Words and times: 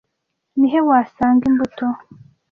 Ni 0.57 0.67
he 0.73 0.79
wasanga 0.89 1.43
imbuto 1.49 1.85